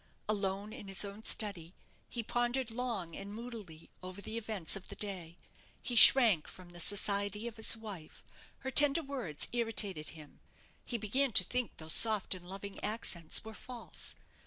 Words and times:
Alone 0.27 0.73
in 0.73 0.87
his 0.87 1.05
own 1.05 1.23
study, 1.23 1.75
he 2.09 2.23
pondered 2.23 2.71
long 2.71 3.15
and 3.15 3.35
moodily 3.35 3.91
over 4.01 4.19
the 4.19 4.35
events 4.35 4.75
of 4.75 4.87
the 4.87 4.95
day. 4.95 5.37
He 5.79 5.95
shrank 5.95 6.47
from 6.47 6.69
the 6.69 6.79
society 6.79 7.47
of 7.47 7.57
his 7.57 7.77
wife. 7.77 8.23
Her 8.61 8.71
tender 8.71 9.03
words 9.03 9.47
irritated 9.51 10.09
him; 10.17 10.39
he 10.83 10.97
began 10.97 11.33
to 11.33 11.43
think 11.43 11.77
those 11.77 11.93
soft 11.93 12.33
and 12.33 12.49
loving 12.49 12.83
accents 12.83 13.43
were 13.45 13.53
false. 13.53 14.15